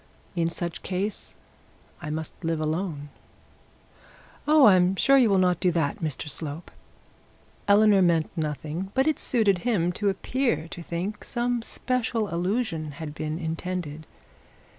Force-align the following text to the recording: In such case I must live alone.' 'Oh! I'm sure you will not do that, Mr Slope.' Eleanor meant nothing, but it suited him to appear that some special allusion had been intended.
In 0.35 0.49
such 0.49 0.81
case 0.81 1.35
I 2.01 2.09
must 2.09 2.33
live 2.43 2.59
alone.' 2.59 3.09
'Oh! 4.47 4.65
I'm 4.65 4.95
sure 4.95 5.15
you 5.15 5.29
will 5.29 5.37
not 5.37 5.59
do 5.59 5.71
that, 5.73 5.99
Mr 5.99 6.27
Slope.' 6.27 6.71
Eleanor 7.67 8.01
meant 8.01 8.35
nothing, 8.35 8.89
but 8.95 9.05
it 9.05 9.19
suited 9.19 9.59
him 9.59 9.91
to 9.91 10.09
appear 10.09 10.67
that 10.67 11.23
some 11.23 11.61
special 11.61 12.33
allusion 12.33 12.93
had 12.93 13.13
been 13.13 13.37
intended. 13.37 14.07